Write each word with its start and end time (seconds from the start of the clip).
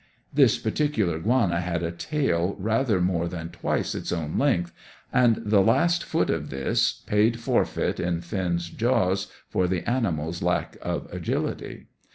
This 0.33 0.57
particular 0.57 1.19
'guana 1.19 1.59
had 1.61 1.83
a 1.83 1.91
tail 1.91 2.55
rather 2.57 2.99
more 2.99 3.27
than 3.27 3.49
twice 3.49 3.93
its 3.93 4.11
own 4.11 4.35
length, 4.35 4.73
and 5.13 5.35
the 5.45 5.61
last 5.61 6.03
foot 6.03 6.31
of 6.31 6.49
this 6.49 6.91
paid 7.05 7.39
forfeit 7.39 7.99
in 7.99 8.21
Finn's 8.21 8.71
jaws 8.71 9.27
for 9.47 9.67
the 9.67 9.87
animal's 9.87 10.41
lack 10.41 10.75
of 10.81 11.07
agility. 11.13 11.85